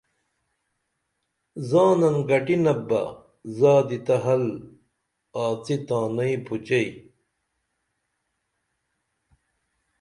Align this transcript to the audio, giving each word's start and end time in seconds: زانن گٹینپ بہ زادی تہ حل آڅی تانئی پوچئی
زانن 1.69 2.15
گٹینپ 2.29 2.79
بہ 2.89 3.01
زادی 3.57 3.99
تہ 4.05 4.15
حل 4.23 4.45
آڅی 5.43 5.75
تانئی 5.87 6.35
پوچئی 6.45 6.87